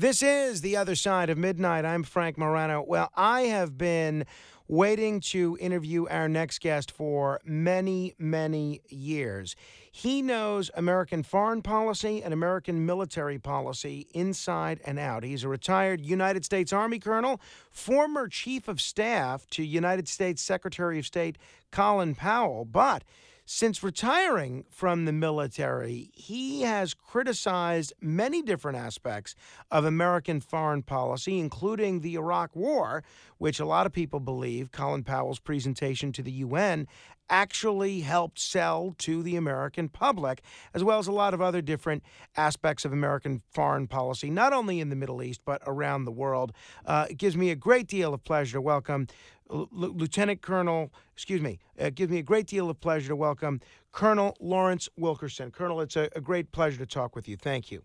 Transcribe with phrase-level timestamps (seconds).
[0.00, 1.84] This is The Other Side of Midnight.
[1.84, 2.84] I'm Frank Morano.
[2.86, 4.26] Well, I have been
[4.68, 9.56] waiting to interview our next guest for many, many years.
[9.92, 15.24] He knows American foreign policy and American military policy inside and out.
[15.24, 20.98] He's a retired United States Army colonel, former chief of staff to United States Secretary
[20.98, 21.38] of State
[21.70, 23.04] Colin Powell, but
[23.50, 29.34] since retiring from the military, he has criticized many different aspects
[29.70, 33.02] of American foreign policy, including the Iraq War,
[33.38, 36.86] which a lot of people believe Colin Powell's presentation to the UN
[37.30, 40.42] actually helped sell to the American public,
[40.74, 42.02] as well as a lot of other different
[42.36, 46.52] aspects of American foreign policy, not only in the Middle East, but around the world.
[46.86, 49.06] Uh, it gives me a great deal of pleasure to welcome
[49.50, 53.60] L- Lieutenant Colonel, excuse me, it gives me a great deal of pleasure to welcome
[53.92, 55.50] Colonel Lawrence Wilkerson.
[55.50, 57.36] Colonel, it's a, a great pleasure to talk with you.
[57.36, 57.82] Thank you.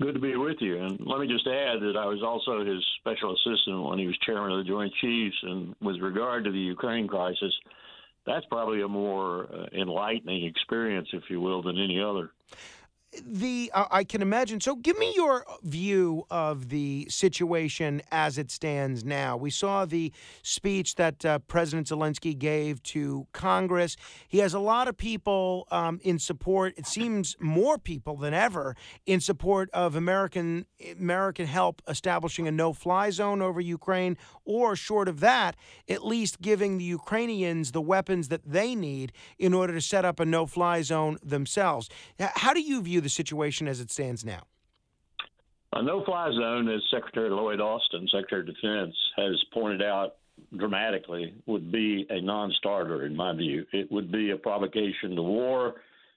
[0.00, 0.80] Good to be with you.
[0.80, 4.16] And let me just add that I was also his special assistant when he was
[4.24, 5.36] chairman of the Joint Chiefs.
[5.42, 7.52] And with regard to the Ukraine crisis,
[8.28, 12.30] that's probably a more uh, enlightening experience, if you will, than any other
[13.24, 14.60] the uh, I can imagine.
[14.60, 19.36] So, give me your view of the situation as it stands now.
[19.36, 23.96] We saw the speech that uh, President Zelensky gave to Congress.
[24.28, 26.74] He has a lot of people um, in support.
[26.76, 30.66] It seems more people than ever in support of American
[30.98, 35.56] American help establishing a no-fly zone over Ukraine, or short of that,
[35.88, 40.20] at least giving the Ukrainians the weapons that they need in order to set up
[40.20, 41.88] a no-fly zone themselves.
[42.18, 44.42] How do you view view the situation as it stands now?
[45.74, 50.16] A no fly zone, as Secretary Lloyd Austin, Secretary of Defense, has pointed out
[50.56, 53.64] dramatically, would be a non starter, in my view.
[53.72, 55.74] It would be a provocation to war,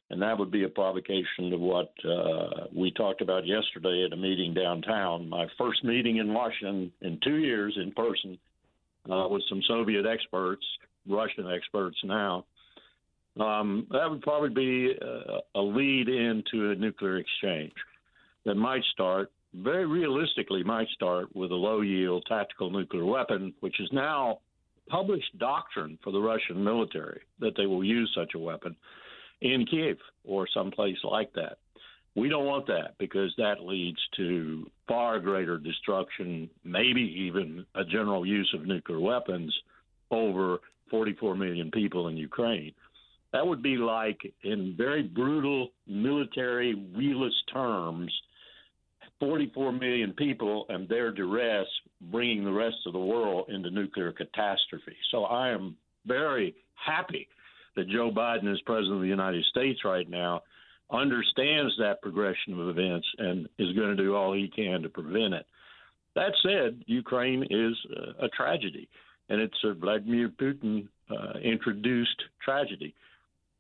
[0.10, 4.18] and that would be a provocation to what uh, we talked about yesterday at a
[4.18, 5.30] meeting downtown.
[5.30, 8.40] My first meeting in Washington in two years in person
[9.12, 10.66] uh, with some Soviet experts,
[11.08, 12.46] Russian experts now.
[13.40, 17.74] Um, that would probably be a, a lead into a nuclear exchange
[18.46, 23.80] that might start, very realistically, might start with a low yield tactical nuclear weapon, which
[23.80, 24.40] is now
[24.90, 28.76] published doctrine for the Russian military that they will use such a weapon
[29.42, 31.58] in Kiev or someplace like that.
[32.16, 38.26] We don't want that because that leads to far greater destruction, maybe even a general
[38.26, 39.56] use of nuclear weapons
[40.10, 40.58] over
[40.90, 42.74] 44 million people in Ukraine.
[43.34, 48.12] That would be like, in very brutal military realist terms,
[49.20, 51.68] 44 million people and their duress
[52.12, 54.96] bringing the rest of the world into nuclear catastrophe.
[55.12, 57.28] So I am very happy
[57.76, 60.42] that Joe Biden, as president of the United States right now,
[60.92, 65.34] understands that progression of events and is going to do all he can to prevent
[65.34, 65.46] it.
[66.16, 67.76] That said, Ukraine is
[68.20, 68.90] a tragedy,
[69.30, 72.94] and it's a Vladimir Putin uh, introduced tragedy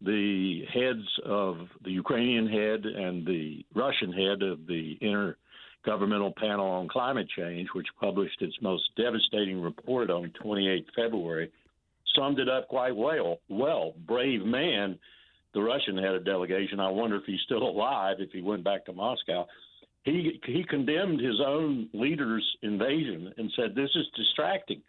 [0.04, 6.88] the heads of the Ukrainian head and the Russian head of the Intergovernmental Panel on
[6.88, 11.52] Climate Change, which published its most devastating report on 28 February,
[12.16, 13.40] summed it up quite well.
[13.50, 14.98] Well, brave man,
[15.54, 16.80] the Russian head of delegation.
[16.80, 19.46] I wonder if he's still alive if he went back to Moscow.
[20.04, 24.82] He he condemned his own leader's invasion and said this is distracting.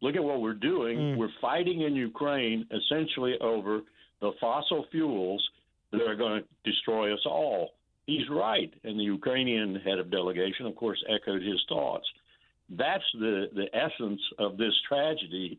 [0.00, 0.98] Look at what we're doing.
[0.98, 1.16] Mm.
[1.18, 3.82] We're fighting in Ukraine essentially over
[4.20, 5.46] the fossil fuels
[5.92, 7.70] that are going to destroy us all.
[8.06, 8.72] He's right.
[8.84, 12.06] And the Ukrainian head of delegation, of course, echoed his thoughts.
[12.70, 15.58] That's the, the essence of this tragedy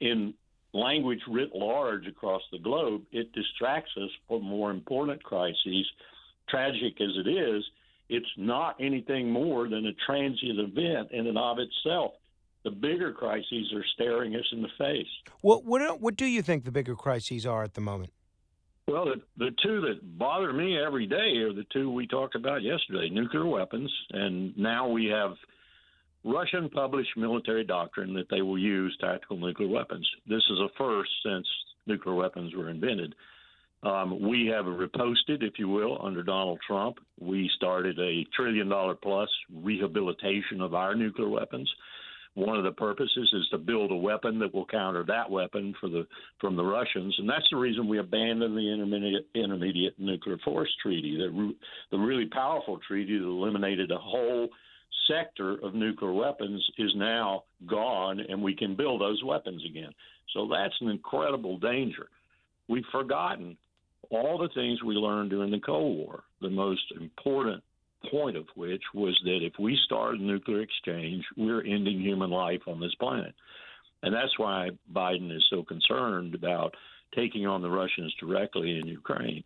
[0.00, 0.34] in
[0.74, 3.02] language writ large across the globe.
[3.12, 5.86] It distracts us from more important crises.
[6.48, 7.62] Tragic as it is,
[8.08, 12.12] it's not anything more than a transient event in and of itself
[12.64, 15.06] the bigger crises are staring us in the face.
[15.40, 18.12] What what what do you think the bigger crises are at the moment?
[18.88, 22.62] Well, the, the two that bother me every day are the two we talked about
[22.62, 25.32] yesterday: nuclear weapons, and now we have
[26.24, 30.08] Russian published military doctrine that they will use tactical nuclear weapons.
[30.26, 31.46] This is a first since
[31.86, 33.14] nuclear weapons were invented.
[33.82, 36.98] Um, we have reposted, if you will, under Donald Trump.
[37.18, 41.68] We started a trillion dollar plus rehabilitation of our nuclear weapons.
[42.34, 45.88] One of the purposes is to build a weapon that will counter that weapon for
[45.88, 46.06] the
[46.40, 51.16] from the Russians, and that's the reason we abandoned the intermediate intermediate nuclear force treaty,
[51.16, 51.54] the
[51.90, 54.48] the really powerful treaty that eliminated a whole
[55.08, 59.92] sector of nuclear weapons is now gone, and we can build those weapons again.
[60.32, 62.08] So that's an incredible danger.
[62.68, 63.56] We've forgotten
[64.10, 66.24] all the things we learned during the Cold War.
[66.40, 67.62] The most important
[68.10, 72.62] point of which was that if we start a nuclear exchange, we're ending human life
[72.66, 73.34] on this planet.
[74.02, 76.74] And that's why Biden is so concerned about
[77.14, 79.44] taking on the Russians directly in Ukraine.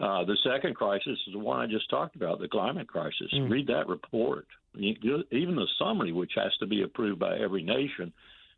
[0.00, 3.32] Uh, the second crisis is the one I just talked about, the climate crisis.
[3.32, 3.50] Mm.
[3.50, 4.46] Read that report.
[4.76, 8.12] Even the summary, which has to be approved by every nation,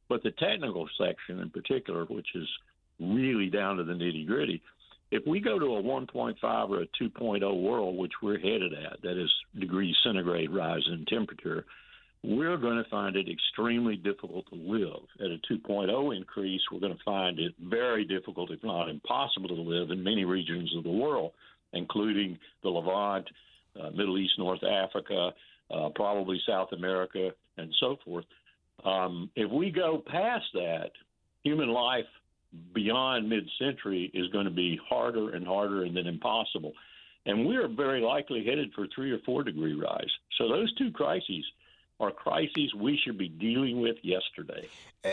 [0.09, 2.49] but the technical section in particular, which is
[2.99, 4.62] really down to the nitty gritty,
[5.17, 9.21] if we go to a 1.5 or a 2.0 world, which we're headed at, that
[9.21, 11.65] is degrees centigrade rise in temperature,
[12.23, 15.03] we're going to find it extremely difficult to live.
[15.21, 19.55] At a 2.0 increase, we're going to find it very difficult, if not impossible, to
[19.55, 21.33] live in many regions of the world,
[21.73, 23.27] including the Levant,
[23.81, 25.31] uh, Middle East, North Africa,
[25.71, 28.25] uh, probably South America, and so forth.
[28.85, 30.91] Um, if we go past that,
[31.43, 32.05] human life
[32.75, 36.72] beyond mid century is going to be harder and harder and then impossible.
[37.26, 40.10] And we're very likely headed for three or four degree rise.
[40.38, 41.44] So those two crises
[41.98, 44.69] are crises we should be dealing with yesterday.
[45.04, 45.12] Uh,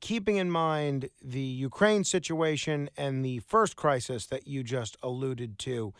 [0.00, 5.92] keeping in mind the Ukraine situation and the first crisis that you just alluded to,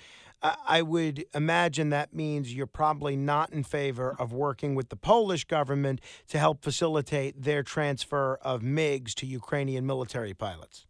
[0.43, 5.45] I would imagine that means you're probably not in favor of working with the Polish
[5.45, 10.87] government to help facilitate their transfer of MiGs to Ukrainian military pilots.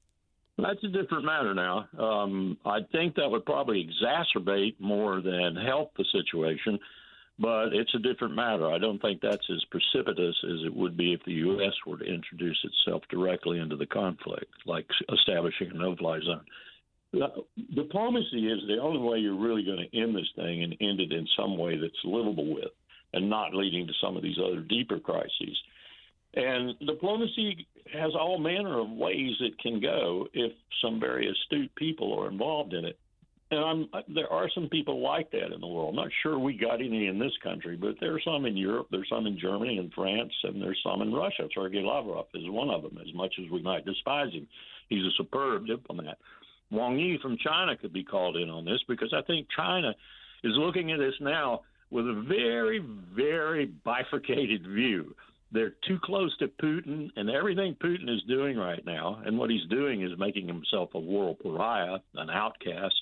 [0.57, 1.89] That's a different matter now.
[1.99, 6.79] Um, I think that would probably exacerbate more than help the situation,
[7.39, 8.71] but it's a different matter.
[8.71, 11.73] I don't think that's as precipitous as it would be if the U.S.
[11.87, 16.45] were to introduce itself directly into the conflict, like establishing a no fly zone
[17.75, 21.13] diplomacy is the only way you're really going to end this thing and end it
[21.13, 22.73] in some way that's livable with
[23.13, 25.57] and not leading to some of these other deeper crises.
[26.35, 32.19] And diplomacy has all manner of ways it can go if some very astute people
[32.19, 32.99] are involved in it.
[33.51, 35.91] And I'm, there are some people like that in the world.
[35.91, 38.87] I'm not sure we got any in this country, but there are some in Europe,
[38.91, 41.49] there's some in Germany and France, and there's some in Russia.
[41.55, 44.49] Sergei Lavrov is one of them, as much as we might despise him.
[44.89, 46.17] He's a superb diplomat.
[46.73, 49.95] Wang Yi from China could be called in on this because I think China
[50.43, 51.61] is looking at this now
[51.91, 52.83] with a very,
[53.15, 55.15] very bifurcated view.
[55.53, 59.69] They're too close to Putin, and everything Putin is doing right now, and what he's
[59.69, 62.95] doing is making himself a world pariah, an outcast,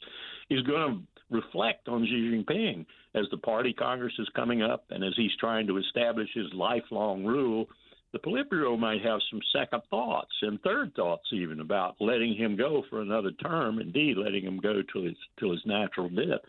[0.50, 2.84] is going to reflect on Xi Jinping
[3.14, 7.25] as the party Congress is coming up and as he's trying to establish his lifelong
[7.25, 7.69] rule
[8.12, 12.83] the Politburo might have some second thoughts and third thoughts even about letting him go
[12.91, 16.41] for another term, indeed letting him go till his till his natural death,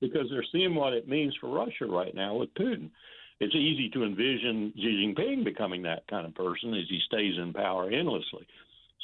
[0.00, 2.90] because they're seeing what it means for Russia right now with Putin.
[3.38, 7.52] It's easy to envision Xi Jinping becoming that kind of person as he stays in
[7.52, 8.46] power endlessly.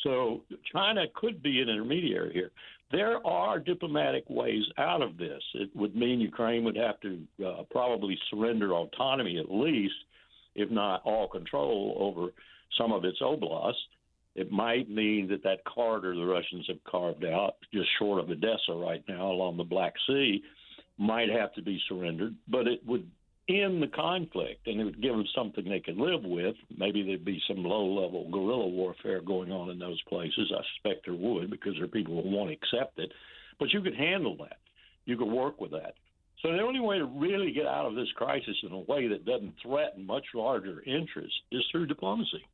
[0.02, 0.42] So
[0.72, 2.50] China could be an intermediary here.
[2.92, 5.42] There are diplomatic ways out of this.
[5.54, 9.94] It would mean Ukraine would have to uh, probably surrender autonomy at least
[10.56, 12.32] if not all control over
[12.76, 13.80] some of its oblasts.
[14.34, 18.72] It might mean that that corridor the Russians have carved out just short of Odessa
[18.74, 20.42] right now along the Black Sea
[20.98, 23.08] might have to be surrendered, but it would
[23.48, 26.56] end the conflict and it would give them something they could live with.
[26.76, 30.52] Maybe there'd be some low level guerrilla warfare going on in those places.
[30.52, 33.12] I suspect there would because there are people who won't accept it.
[33.58, 34.58] But you could handle that.
[35.04, 35.94] You could work with that.
[36.42, 39.24] So the only way to really get out of this crisis in a way that
[39.24, 42.44] doesn't threaten much larger interests is through diplomacy.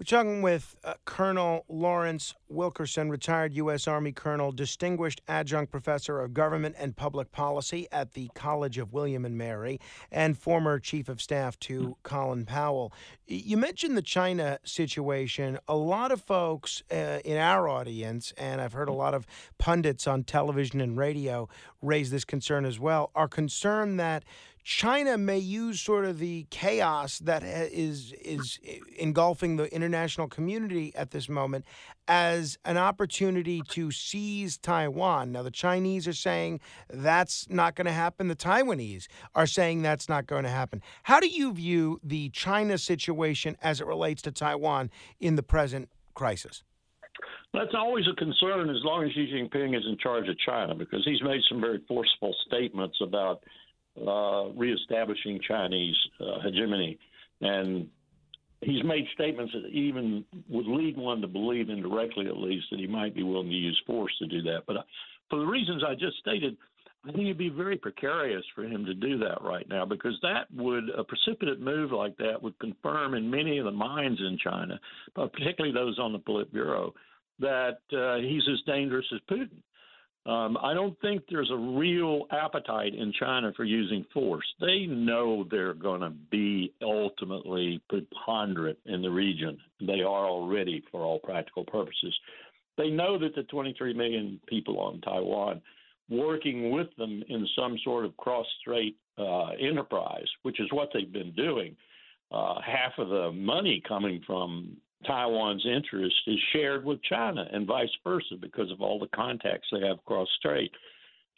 [0.00, 3.86] We're talking with uh, Colonel Lawrence Wilkerson, retired U.S.
[3.86, 9.26] Army Colonel, distinguished adjunct professor of government and public policy at the College of William
[9.26, 9.78] and Mary,
[10.10, 12.94] and former chief of staff to Colin Powell.
[13.26, 15.58] You mentioned the China situation.
[15.68, 19.26] A lot of folks uh, in our audience, and I've heard a lot of
[19.58, 21.46] pundits on television and radio
[21.82, 24.24] raise this concern as well, are concerned that
[24.62, 28.58] China may use sort of the chaos that is is
[28.96, 31.64] engulfing the international community at this moment
[32.06, 35.32] as an opportunity to seize Taiwan.
[35.32, 38.28] Now the Chinese are saying that's not going to happen.
[38.28, 40.82] The Taiwanese are saying that's not going to happen.
[41.04, 44.90] How do you view the China situation as it relates to Taiwan
[45.20, 46.62] in the present crisis?
[47.52, 51.02] That's always a concern as long as Xi Jinping is in charge of China because
[51.04, 53.42] he's made some very forceful statements about
[53.98, 56.98] uh, reestablishing Chinese uh, hegemony.
[57.40, 57.88] And
[58.60, 62.86] he's made statements that even would lead one to believe, indirectly at least, that he
[62.86, 64.62] might be willing to use force to do that.
[64.66, 64.82] But uh,
[65.28, 66.56] for the reasons I just stated,
[67.06, 70.52] I think it'd be very precarious for him to do that right now because that
[70.54, 74.78] would a precipitate move like that would confirm in many of the minds in China,
[75.14, 76.92] particularly those on the Politburo,
[77.38, 79.62] that uh, he's as dangerous as Putin.
[80.26, 84.44] Um, I don't think there's a real appetite in China for using force.
[84.60, 89.56] They know they're going to be ultimately preponderant in the region.
[89.80, 92.14] They are already, for all practical purposes.
[92.76, 95.62] They know that the 23 million people on Taiwan
[96.10, 101.32] working with them in some sort of cross-strait uh, enterprise, which is what they've been
[101.32, 101.76] doing.
[102.30, 107.90] Uh, half of the money coming from Taiwan's interest is shared with China and vice
[108.04, 110.70] versa because of all the contacts they have cross strait.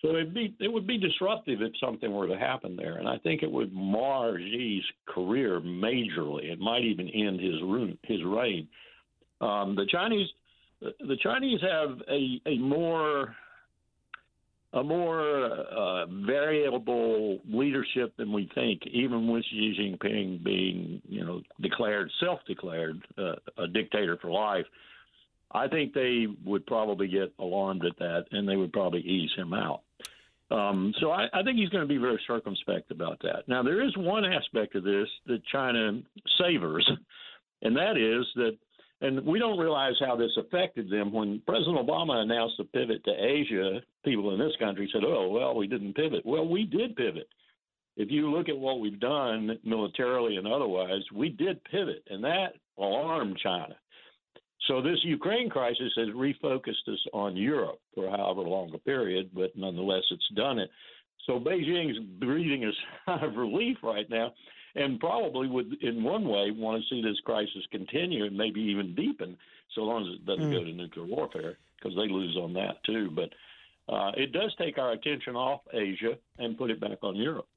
[0.01, 3.19] So it'd be it would be disruptive if something were to happen there, and I
[3.19, 6.51] think it would mar Xi's career majorly.
[6.51, 7.55] It might even end his
[8.03, 8.67] his reign.
[9.41, 10.29] Um, the Chinese
[10.81, 13.37] the Chinese have a a more
[14.75, 21.43] a more uh, variable leadership than we think, even with Xi Jinping being, you know,
[21.61, 24.65] declared, self-declared uh, a dictator for life.
[25.51, 29.53] I think they would probably get alarmed at that, and they would probably ease him
[29.53, 29.83] out.
[30.51, 33.49] Um, so I, I think he's going to be very circumspect about that.
[33.49, 36.01] Now, there is one aspect of this that China
[36.39, 36.91] savors,
[37.61, 38.57] and that is that
[39.03, 41.13] and we don't realize how this affected them.
[41.13, 45.57] When President Obama announced the pivot to Asia, people in this country said, oh, well,
[45.57, 46.25] we didn't pivot.
[46.25, 47.29] Well, we did pivot.
[47.97, 52.55] If you look at what we've done militarily and otherwise, we did pivot, and that
[52.79, 53.75] alarmed China.
[54.69, 59.51] So this Ukraine crisis has refocused us on Europe for however long a period, but
[59.57, 60.71] nonetheless, it's done it.
[61.27, 62.71] So Beijing's breathing a
[63.07, 64.33] sigh of relief right now
[64.75, 68.95] and probably would, in one way, want to see this crisis continue and maybe even
[68.95, 69.37] deepen,
[69.75, 70.53] so long as it doesn't mm.
[70.53, 73.11] go to nuclear warfare, because they lose on that too.
[73.11, 73.31] But
[73.93, 77.49] uh, it does take our attention off Asia and put it back on Europe.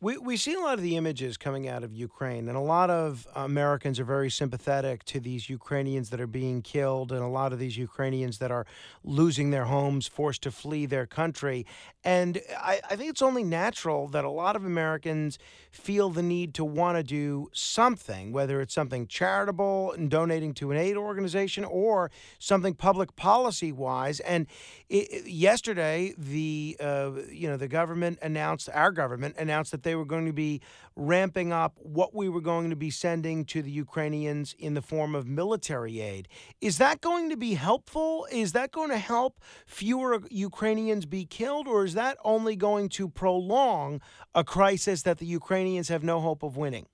[0.00, 2.90] We, we see a lot of the images coming out of Ukraine, and a lot
[2.90, 7.54] of Americans are very sympathetic to these Ukrainians that are being killed, and a lot
[7.54, 8.66] of these Ukrainians that are
[9.02, 11.64] losing their homes, forced to flee their country.
[12.04, 15.38] And I, I think it's only natural that a lot of Americans
[15.70, 20.70] feel the need to want to do something, whether it's something charitable and donating to
[20.70, 24.20] an aid organization or something public policy wise.
[24.20, 24.46] And
[24.90, 30.04] it, yesterday, the uh, you know the government announced, our government announced that they were
[30.04, 30.60] going to be
[30.96, 35.14] ramping up what we were going to be sending to the Ukrainians in the form
[35.14, 36.28] of military aid.
[36.60, 38.26] Is that going to be helpful?
[38.30, 43.08] Is that going to help fewer Ukrainians be killed, or is that only going to
[43.08, 44.00] prolong
[44.34, 46.86] a crisis that the Ukrainians have no hope of winning?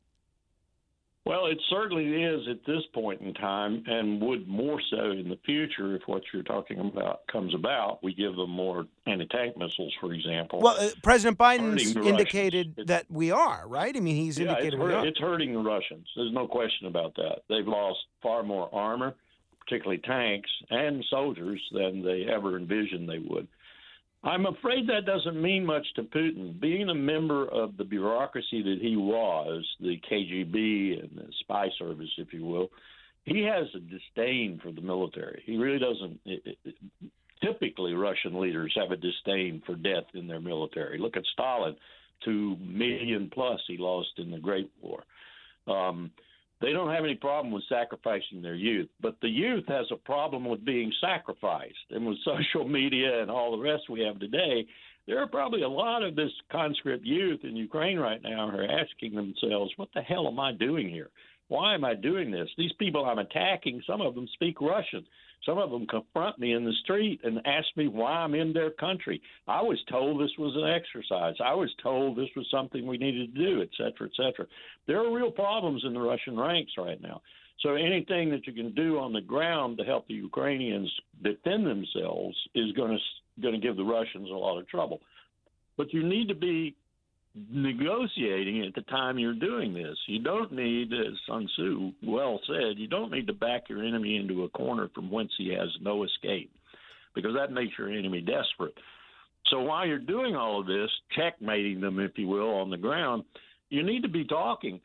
[1.26, 5.38] Well, it certainly is at this point in time, and would more so in the
[5.44, 8.02] future if what you're talking about comes about.
[8.02, 10.60] We give them more anti-tank missiles, for example.
[10.60, 13.94] Well, uh, President Biden's indicated that we are right.
[13.94, 15.06] I mean, he's yeah, indicated it's, we are.
[15.06, 16.08] It's hurting the Russians.
[16.16, 17.42] There's no question about that.
[17.50, 19.14] They've lost far more armor,
[19.60, 23.46] particularly tanks and soldiers, than they ever envisioned they would.
[24.22, 26.60] I'm afraid that doesn't mean much to Putin.
[26.60, 32.10] Being a member of the bureaucracy that he was, the KGB and the spy service,
[32.18, 32.68] if you will,
[33.24, 35.42] he has a disdain for the military.
[35.46, 36.20] He really doesn't.
[36.26, 36.74] It, it,
[37.42, 40.98] typically, Russian leaders have a disdain for death in their military.
[40.98, 41.76] Look at Stalin,
[42.22, 45.02] two million plus he lost in the Great War.
[45.66, 46.10] Um,
[46.60, 50.44] they don't have any problem with sacrificing their youth, but the youth has a problem
[50.44, 51.74] with being sacrificed.
[51.90, 54.66] And with social media and all the rest we have today,
[55.06, 58.80] there are probably a lot of this conscript youth in Ukraine right now who are
[58.80, 61.10] asking themselves, what the hell am I doing here?
[61.48, 62.48] Why am I doing this?
[62.56, 65.04] These people I'm attacking, some of them speak Russian.
[65.47, 68.70] Some of them confront me in the street and ask me why I'm in their
[68.70, 69.23] country.
[69.49, 71.35] I was told this was an exercise.
[71.42, 74.47] I was told this was something we needed to do, et cetera, et cetera.
[74.87, 77.23] There are real problems in the Russian ranks right now.
[77.61, 80.90] So anything that you can do on the ground to help the Ukrainians
[81.23, 85.00] defend themselves is going to going to give the Russians a lot of trouble.
[85.76, 86.75] But you need to be
[87.34, 89.96] negotiating at the time you're doing this.
[90.06, 94.16] You don't need, as Sun Tzu well said, you don't need to back your enemy
[94.16, 96.50] into a corner from whence he has no escape,
[97.14, 98.75] because that makes your enemy desperate.
[99.46, 103.25] So while you're doing all of this, checkmating them, if you will, on the ground,
[103.68, 104.80] you need to be talking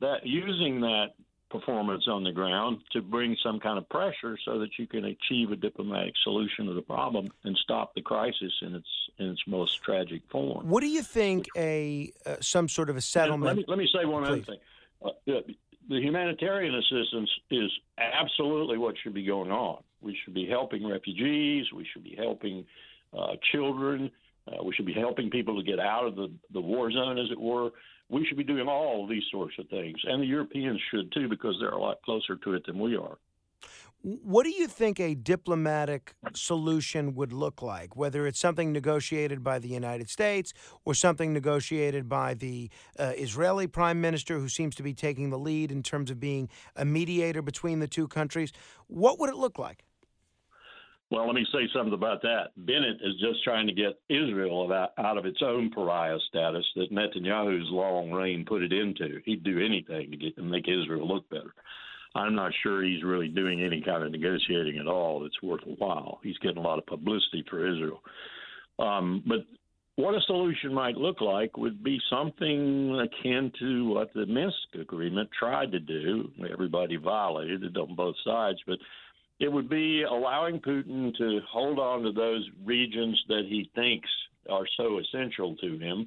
[0.00, 1.08] that using that
[1.50, 5.50] performance on the ground to bring some kind of pressure so that you can achieve
[5.50, 8.88] a diplomatic solution of the problem and stop the crisis in its
[9.18, 10.68] in its most tragic form.
[10.68, 13.46] What do you think a uh, some sort of a settlement?
[13.46, 14.30] Let me, let me say one Please.
[14.30, 14.58] other thing.
[15.04, 15.54] Uh, the,
[15.88, 19.82] the humanitarian assistance is absolutely what should be going on.
[20.00, 21.66] We should be helping refugees.
[21.74, 22.64] We should be helping
[23.12, 24.10] uh, children.
[24.46, 27.30] Uh, we should be helping people to get out of the, the war zone, as
[27.30, 27.70] it were.
[28.10, 29.96] We should be doing all these sorts of things.
[30.04, 33.16] And the Europeans should too, because they're a lot closer to it than we are.
[34.02, 37.96] What do you think a diplomatic solution would look like?
[37.96, 40.54] Whether it's something negotiated by the United States
[40.86, 45.38] or something negotiated by the uh, Israeli prime minister, who seems to be taking the
[45.38, 48.52] lead in terms of being a mediator between the two countries,
[48.86, 49.84] what would it look like?
[51.10, 52.50] Well, let me say something about that.
[52.56, 57.68] Bennett is just trying to get Israel out, of its own pariah status that Netanyahu's
[57.70, 59.20] long reign put it into.
[59.24, 61.52] He'd do anything to get to make Israel look better.
[62.14, 65.84] I'm not sure he's really doing any kind of negotiating at all that's worth a
[65.84, 66.20] while.
[66.22, 68.02] He's getting a lot of publicity for Israel.
[68.78, 69.40] Um, but
[69.96, 75.28] what a solution might look like would be something akin to what the Minsk agreement
[75.36, 76.30] tried to do.
[76.52, 78.78] Everybody violated it on both sides, but
[79.40, 84.08] it would be allowing Putin to hold on to those regions that he thinks
[84.50, 86.06] are so essential to him,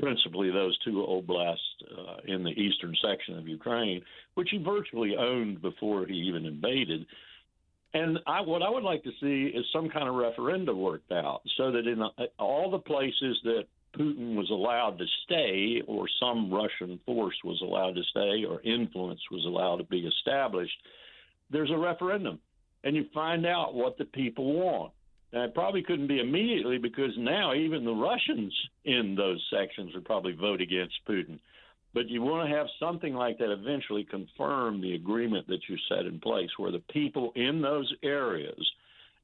[0.00, 1.58] principally those two oblasts
[1.96, 4.02] uh, in the eastern section of Ukraine,
[4.34, 7.06] which he virtually owned before he even invaded.
[7.94, 11.42] And I, what I would like to see is some kind of referendum worked out
[11.56, 12.08] so that in uh,
[12.38, 13.64] all the places that
[13.96, 19.20] Putin was allowed to stay, or some Russian force was allowed to stay, or influence
[19.30, 20.74] was allowed to be established,
[21.50, 22.40] there's a referendum
[22.84, 24.92] and you find out what the people want.
[25.32, 30.04] Now, it probably couldn't be immediately because now even the Russians in those sections would
[30.04, 31.38] probably vote against Putin.
[31.94, 36.06] But you want to have something like that eventually confirm the agreement that you set
[36.06, 38.58] in place, where the people in those areas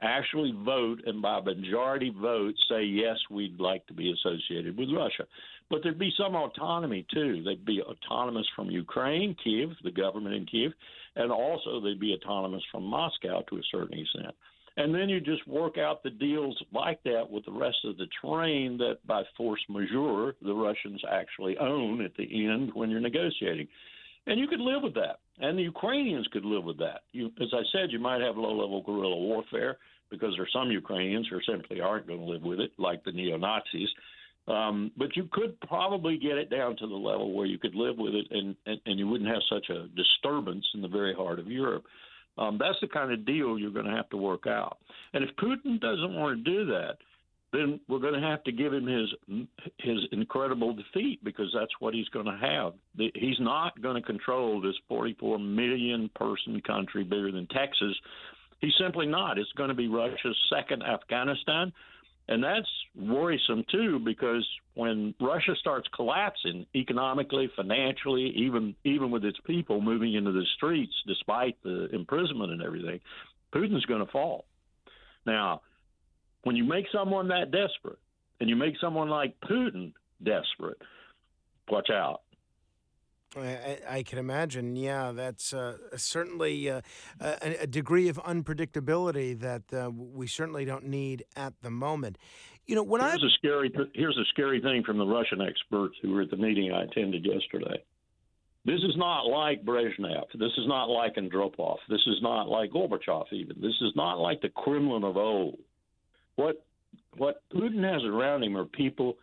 [0.00, 5.24] actually vote and by majority vote say, yes, we'd like to be associated with Russia.
[5.70, 7.42] But there'd be some autonomy, too.
[7.42, 10.72] They'd be autonomous from Ukraine, Kiev, the government in Kiev,
[11.18, 14.35] and also they'd be autonomous from Moscow to a certain extent.
[14.76, 18.07] And then you just work out the deals like that with the rest of the
[18.22, 23.66] terrain that by force majeure the Russians actually own at the end when you're negotiating.
[24.28, 25.18] And you could live with that.
[25.40, 27.00] And the Ukrainians could live with that.
[27.12, 29.78] You, as I said, you might have low level guerrilla warfare
[30.11, 33.12] because there are some Ukrainians who simply aren't going to live with it, like the
[33.12, 33.88] neo Nazis.
[34.48, 37.98] Um, but you could probably get it down to the level where you could live
[37.98, 41.38] with it and, and, and you wouldn't have such a disturbance in the very heart
[41.38, 41.84] of Europe.
[42.38, 44.78] Um, that's the kind of deal you're going to have to work out.
[45.12, 46.96] And if Putin doesn't want to do that,
[47.52, 49.08] then we're going to have to give him his
[49.78, 52.74] his incredible defeat because that's what he's going to have.
[53.14, 57.94] He's not going to control this 44 million person country bigger than Texas.
[58.61, 59.38] He's simply not.
[59.38, 61.72] It's going to be Russia's second Afghanistan.
[62.28, 69.38] And that's worrisome too, because when Russia starts collapsing economically, financially, even even with its
[69.46, 73.00] people moving into the streets despite the imprisonment and everything,
[73.52, 74.44] Putin's going to fall.
[75.24, 75.62] Now,
[76.42, 77.98] when you make someone that desperate,
[78.40, 80.80] and you make someone like Putin desperate,
[81.70, 82.20] watch out.
[83.36, 84.74] I, I, can imagine.
[84.74, 86.80] Yeah, that's uh, certainly uh,
[87.20, 92.16] a, a, degree of unpredictability that uh, we certainly don't need at the moment.
[92.66, 95.96] You know, when here's I a scary here's a scary thing from the Russian experts
[96.02, 97.82] who were at the meeting I attended yesterday.
[98.64, 100.24] This is not like Brezhnev.
[100.34, 101.76] This is not like Andropov.
[101.88, 103.32] This is not like Gorbachev.
[103.32, 105.58] Even this is not like the Kremlin of old.
[106.36, 106.64] What
[107.16, 109.16] what Putin has around him are people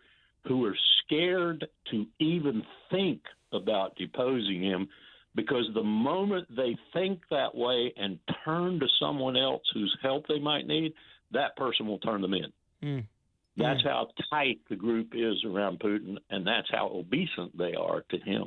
[0.46, 3.20] who are scared to even think
[3.52, 4.88] about deposing him
[5.34, 10.38] because the moment they think that way and turn to someone else whose help they
[10.38, 10.92] might need,
[11.32, 12.52] that person will turn them in.
[12.82, 13.04] Mm.
[13.56, 13.86] That's mm.
[13.86, 18.46] how tight the group is around Putin, and that's how obeisant they are to him.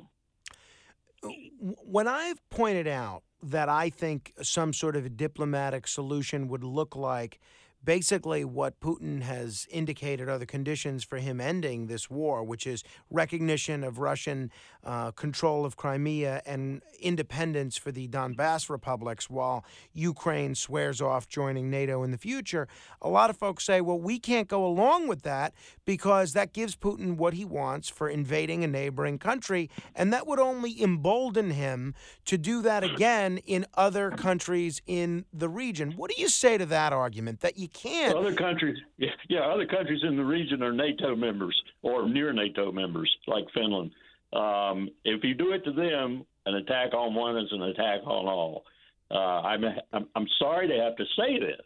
[1.59, 6.95] When I've pointed out that I think some sort of a diplomatic solution would look
[6.95, 7.39] like
[7.83, 12.83] basically what Putin has indicated are the conditions for him ending this war, which is
[13.09, 14.51] recognition of Russian
[14.83, 19.63] uh, control of Crimea and independence for the Donbass republics while
[19.93, 22.67] Ukraine swears off joining NATO in the future.
[23.01, 25.53] A lot of folks say, well, we can't go along with that
[25.85, 30.39] because that gives Putin what he wants for invading a neighboring country, and that would
[30.39, 35.93] only embolden him to do that again in other countries in the region.
[35.93, 38.15] What do you say to that argument that you can't?
[38.15, 38.77] Other countries,
[39.27, 43.91] yeah, other countries in the region are NATO members or near NATO members, like Finland
[44.33, 48.27] Um, if you do it to them, an attack on one is an attack on
[48.27, 48.65] all.
[49.11, 51.65] Uh, I'm, I'm I'm sorry to have to say this,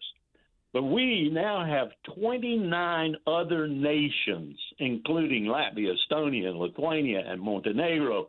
[0.72, 8.28] but we now have 29 other nations, including Latvia, Estonia, and Lithuania, and Montenegro,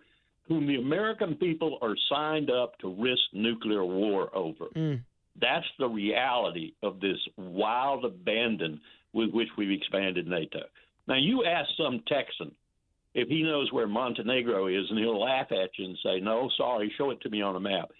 [0.48, 4.66] whom the American people are signed up to risk nuclear war over.
[4.74, 5.00] Mm.
[5.40, 8.80] That's the reality of this wild abandon
[9.12, 10.60] with which we've expanded NATO.
[11.06, 12.52] Now, you ask some Texan
[13.14, 16.92] if he knows where Montenegro is, and he'll laugh at you and say, "No, sorry,
[16.96, 17.90] show it to me on a map."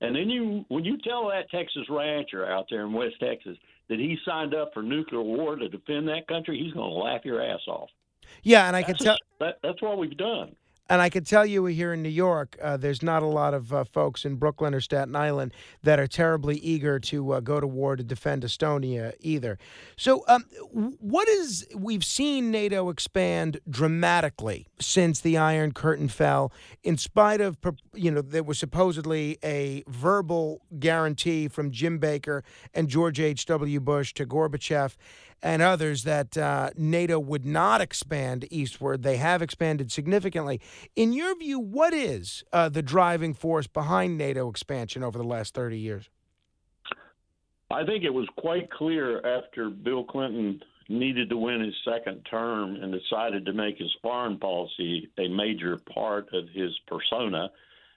[0.00, 3.56] And then you, when you tell that Texas rancher out there in West Texas
[3.88, 7.24] that he signed up for nuclear war to defend that country, he's going to laugh
[7.24, 7.88] your ass off.
[8.42, 10.56] Yeah, and I that's can tell that, that's what we've done.
[10.92, 13.72] And I can tell you here in New York, uh, there's not a lot of
[13.72, 17.66] uh, folks in Brooklyn or Staten Island that are terribly eager to uh, go to
[17.66, 19.58] war to defend Estonia either.
[19.96, 26.52] So, um, what is we've seen NATO expand dramatically since the Iron Curtain fell,
[26.82, 27.56] in spite of
[27.94, 33.46] you know there was supposedly a verbal guarantee from Jim Baker and George H.
[33.46, 33.80] W.
[33.80, 34.96] Bush to Gorbachev
[35.42, 39.02] and others that uh, NATO would not expand eastward.
[39.02, 40.60] They have expanded significantly.
[40.94, 45.54] In your view, what is uh, the driving force behind NATO expansion over the last
[45.54, 46.08] 30 years?
[47.70, 52.76] I think it was quite clear after Bill Clinton needed to win his second term
[52.76, 57.50] and decided to make his foreign policy a major part of his persona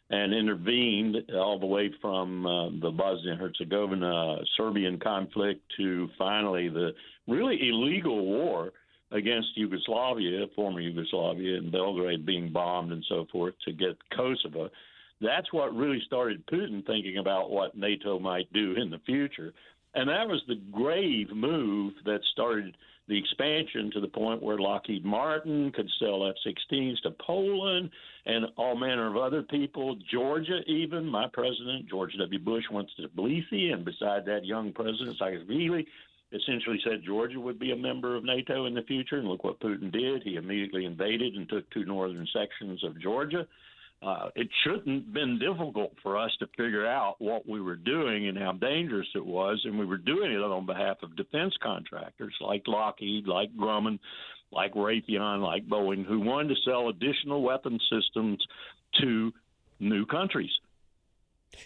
[0.10, 6.92] and intervened all the way from uh, the Bosnia Herzegovina Serbian conflict to finally the
[7.28, 8.72] really illegal war
[9.12, 14.70] against Yugoslavia, former Yugoslavia, and Belgrade being bombed and so forth to get Kosovo.
[15.22, 19.54] That's what really started Putin thinking about what NATO might do in the future.
[19.96, 22.76] And that was the grave move that started
[23.08, 27.90] the expansion to the point where Lockheed Martin could sell F 16s to Poland
[28.26, 29.96] and all manner of other people.
[30.12, 32.40] Georgia, even, my president, George W.
[32.40, 35.86] Bush, went to Tbilisi, and beside that young president, Saakashvili,
[36.34, 39.18] essentially said Georgia would be a member of NATO in the future.
[39.18, 40.24] And look what Putin did.
[40.24, 43.48] He immediately invaded and took two northern sections of Georgia.
[44.02, 48.28] Uh, it shouldn't have been difficult for us to figure out what we were doing
[48.28, 49.60] and how dangerous it was.
[49.64, 54.00] And we were doing it on behalf of defense contractors like Lockheed, like Grumman,
[54.52, 58.46] like Raytheon, like Boeing, who wanted to sell additional weapon systems
[59.02, 59.32] to
[59.80, 60.52] new countries.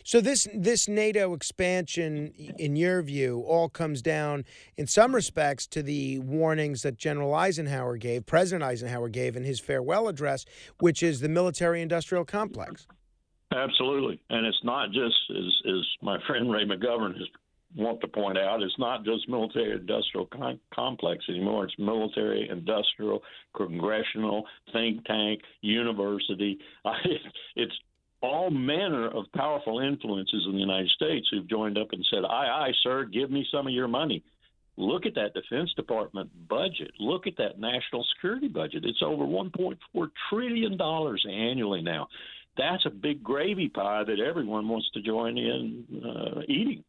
[0.04, 4.46] So this this NATO expansion, in your view, all comes down
[4.78, 9.60] in some respects to the warnings that General Eisenhower gave, President Eisenhower gave in his
[9.60, 10.46] farewell address,
[10.80, 12.88] which is the military-industrial complex.
[13.52, 17.28] Absolutely, and it's not just as as my friend Ray McGovern has
[17.76, 21.66] want to point out it's not just military industrial con- complex anymore.
[21.66, 23.22] It's military industrial
[23.56, 26.60] congressional think tank university.
[27.56, 27.74] It's
[28.22, 32.68] all manner of powerful influences in the United States who've joined up and said, "Aye,
[32.68, 34.24] aye, sir, give me some of your money."
[34.78, 36.92] Look at that Defense Department budget.
[37.00, 38.86] Look at that national security budget.
[38.86, 42.08] It's over 1.4 trillion dollars annually now.
[42.58, 46.84] That's a big gravy pie that everyone wants to join in uh, eating.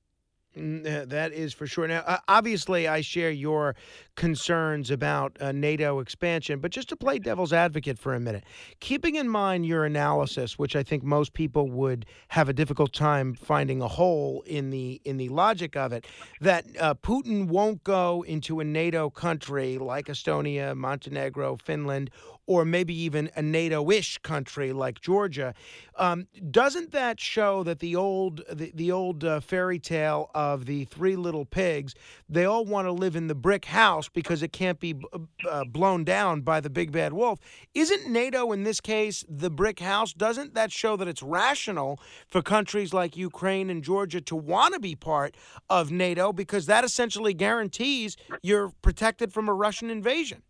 [0.57, 1.87] Uh, that is for sure.
[1.87, 3.77] Now, obviously, I share your
[4.17, 8.43] concerns about uh, NATO expansion, but just to play devil's advocate for a minute,
[8.81, 13.35] keeping in mind your analysis, which I think most people would have a difficult time
[13.35, 16.05] finding a hole in the in the logic of it,
[16.41, 22.11] that uh, Putin won't go into a NATO country like Estonia, Montenegro, Finland,
[22.51, 25.55] or maybe even a NATO-ish country like Georgia.
[25.95, 30.85] Um, doesn't that show that the old the, the old uh, fairy tale of the
[30.87, 31.95] three little pigs,
[32.29, 34.97] they all want to live in the brick house because it can't be
[35.49, 37.39] uh, blown down by the big bad wolf?
[37.73, 40.13] Isn't NATO in this case the brick house?
[40.13, 44.81] Doesn't that show that it's rational for countries like Ukraine and Georgia to want to
[44.81, 45.37] be part
[45.69, 50.43] of NATO because that essentially guarantees you're protected from a Russian invasion?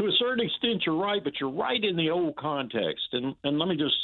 [0.00, 3.08] To a certain extent, you're right, but you're right in the old context.
[3.12, 3.96] And, and let me just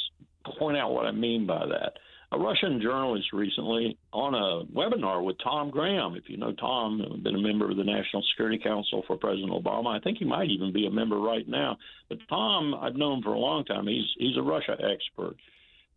[0.59, 1.93] point out what I mean by that.
[2.31, 6.15] A Russian journalist recently on a webinar with Tom Graham.
[6.15, 9.97] If you know Tom, been a member of the National Security Council for President Obama.
[9.97, 11.77] I think he might even be a member right now.
[12.09, 13.87] But Tom, I've known for a long time.
[13.87, 15.37] He's he's a Russia expert.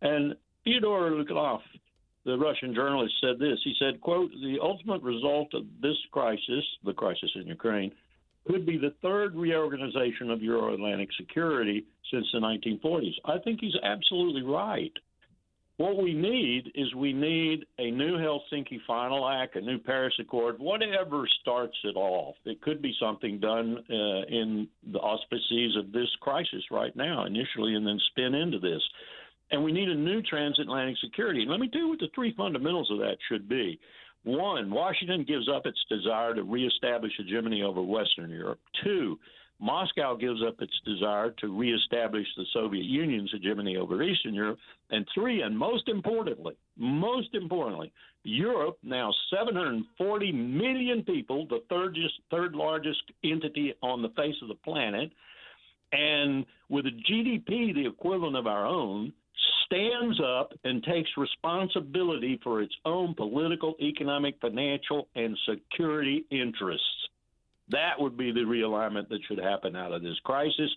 [0.01, 1.59] And Fyodor Lukianov,
[2.25, 3.59] the Russian journalist, said this.
[3.65, 7.91] He said, "quote The ultimate result of this crisis, the crisis in Ukraine,
[8.47, 13.13] could be the third reorganization of Euro Atlantic security since the 1940s.
[13.25, 14.91] I think he's absolutely right.
[15.77, 20.59] What we need is we need a new Helsinki Final Act, a new Paris Accord,
[20.59, 22.35] whatever starts it off.
[22.45, 27.73] It could be something done uh, in the auspices of this crisis right now, initially,
[27.73, 28.81] and then spin into this.
[29.49, 31.41] And we need a new transatlantic security.
[31.41, 33.79] And let me tell you what the three fundamentals of that should be.
[34.23, 38.59] One, Washington gives up its desire to reestablish hegemony over Western Europe.
[38.83, 39.17] Two,
[39.59, 44.57] Moscow gives up its desire to reestablish the Soviet Union's hegemony over Eastern Europe.
[44.89, 47.91] And three, and most importantly, most importantly,
[48.23, 51.97] Europe, now 740 million people, the third,
[52.31, 55.11] third largest entity on the face of the planet,
[55.91, 59.13] and with a GDP the equivalent of our own,
[59.65, 66.85] stands up and takes responsibility for its own political, economic, financial, and security interests.
[67.69, 70.69] That would be the realignment that should happen out of this crisis.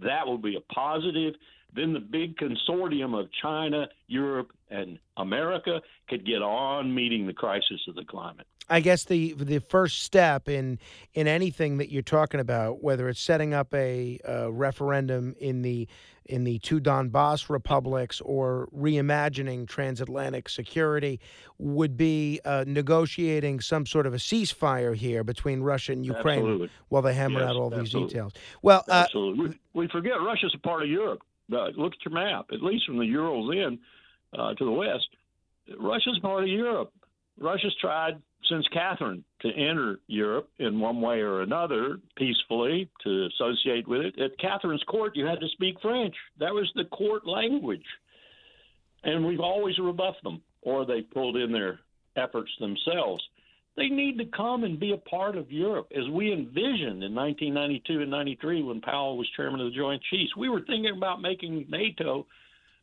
[0.00, 1.34] That would be a positive.
[1.72, 7.80] Then the big consortium of China, Europe, and America could get on meeting the crisis
[7.86, 8.46] of the climate.
[8.70, 10.78] I guess the the first step in
[11.12, 15.88] in anything that you're talking about, whether it's setting up a, a referendum in the
[16.26, 21.18] in the two Donbass republics or reimagining transatlantic security,
[21.58, 26.70] would be uh, negotiating some sort of a ceasefire here between Russia and Ukraine absolutely.
[26.88, 27.82] while they hammer yes, out all absolutely.
[27.82, 28.32] these details.
[28.62, 29.58] Well, uh, absolutely.
[29.74, 31.20] We, we, forget Russia's a part of Europe.
[31.52, 32.46] Uh, look at your map.
[32.52, 33.80] At least from the Urals in
[34.38, 35.08] uh, to the west,
[35.80, 36.92] Russia's part of Europe.
[37.40, 43.86] Russia's tried since Catherine to enter Europe in one way or another peacefully to associate
[43.86, 44.18] with it.
[44.20, 46.14] At Catherine's court, you had to speak French.
[46.38, 47.84] That was the court language.
[49.02, 51.80] And we've always rebuffed them, or they pulled in their
[52.16, 53.22] efforts themselves.
[53.76, 58.02] They need to come and be a part of Europe as we envisioned in 1992
[58.02, 60.36] and 93 when Powell was chairman of the Joint Chiefs.
[60.36, 62.26] We were thinking about making NATO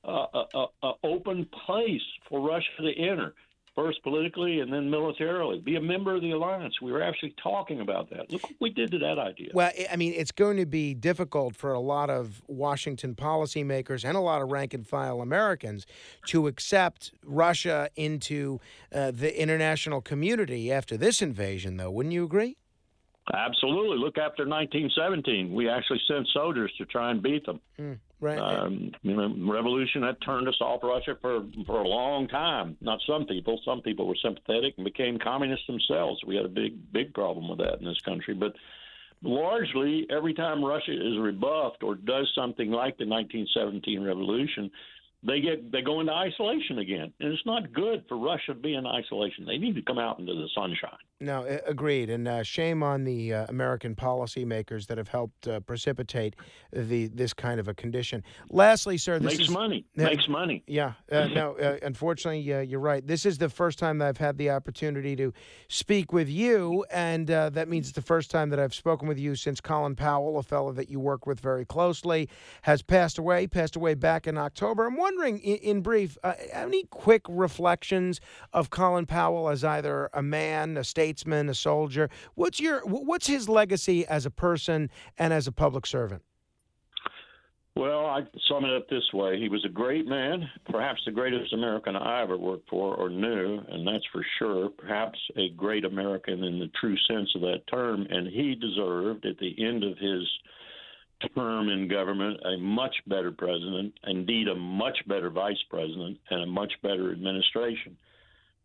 [0.07, 3.33] uh, a, a, a open place for Russia to enter
[3.77, 5.59] first politically and then militarily.
[5.59, 6.81] Be a member of the alliance.
[6.81, 8.31] We were actually talking about that.
[8.31, 9.51] Look what we did to that idea.
[9.53, 14.17] Well, I mean, it's going to be difficult for a lot of Washington policymakers and
[14.17, 15.85] a lot of rank and file Americans
[16.25, 18.59] to accept Russia into
[18.91, 21.91] uh, the international community after this invasion, though.
[21.91, 22.57] Wouldn't you agree?
[23.31, 23.97] Absolutely.
[23.97, 27.59] Look, after 1917, we actually sent soldiers to try and beat them.
[27.77, 27.99] Mm.
[28.19, 28.39] Right.
[28.39, 32.75] Um, you know, revolution that turned us off Russia for for a long time.
[32.81, 33.61] Not some people.
[33.63, 36.19] Some people were sympathetic and became communists themselves.
[36.25, 38.33] We had a big big problem with that in this country.
[38.33, 38.53] But
[39.21, 44.71] largely, every time Russia is rebuffed or does something like the 1917 revolution,
[45.27, 48.75] they get they go into isolation again, and it's not good for Russia to be
[48.75, 49.45] in isolation.
[49.45, 50.97] They need to come out into the sunshine.
[51.19, 56.35] No, agreed, and uh, shame on the uh, American policymakers that have helped uh, precipitate
[56.71, 58.23] the this kind of a condition.
[58.49, 59.83] Lastly, sir, this makes is, money.
[59.95, 60.63] makes money.
[60.67, 63.05] Yeah, uh, no, uh, unfortunately, you're right.
[63.05, 65.33] This is the first time that I've had the opportunity to
[65.67, 69.19] speak with you, and uh, that means it's the first time that I've spoken with
[69.19, 72.29] you since Colin Powell, a fellow that you work with very closely,
[72.61, 73.47] has passed away.
[73.47, 74.85] Passed away back in October.
[74.85, 78.21] I'm wondering, in, in brief, uh, any quick reflections
[78.53, 82.09] of Colin Powell as either a man, a statesman, a soldier.
[82.35, 86.23] What's your what's his legacy as a person and as a public servant?
[87.77, 89.39] Well, I sum it up this way.
[89.39, 93.59] He was a great man, perhaps the greatest American I ever worked for or knew,
[93.69, 94.69] and that's for sure.
[94.69, 98.07] Perhaps a great American in the true sense of that term.
[98.09, 100.27] And he deserved, at the end of his
[101.35, 106.45] term in government, a much better president, indeed, a much better vice president, and a
[106.45, 107.97] much better administration.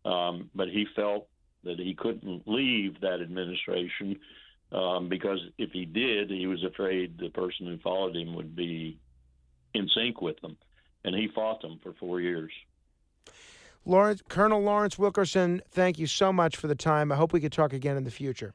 [0.05, 1.27] Um, but he felt
[1.63, 4.19] that he couldn't leave that administration
[4.71, 8.99] um, because if he did, he was afraid the person who followed him would be
[9.73, 10.57] in sync with them,
[11.03, 12.51] and he fought them for four years.
[13.85, 17.11] Lawrence, Colonel Lawrence Wilkerson, thank you so much for the time.
[17.11, 18.53] I hope we could talk again in the future.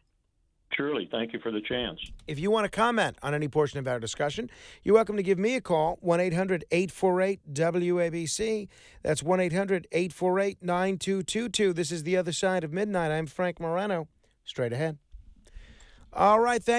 [0.79, 1.09] Surely.
[1.11, 1.99] Thank you for the chance.
[2.29, 4.49] If you want to comment on any portion of our discussion,
[4.85, 8.69] you're welcome to give me a call, 1 800 848 WABC.
[9.03, 11.73] That's 1 800 848 9222.
[11.73, 13.11] This is The Other Side of Midnight.
[13.11, 14.07] I'm Frank Morano.
[14.45, 14.99] Straight ahead.
[16.13, 16.63] All right.
[16.63, 16.77] Thank